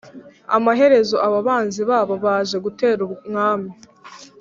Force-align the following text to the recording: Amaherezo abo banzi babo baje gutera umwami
Amaherezo 0.57 1.15
abo 1.25 1.39
banzi 1.47 1.81
babo 1.89 2.13
baje 2.25 2.57
gutera 2.65 2.99
umwami 3.07 3.69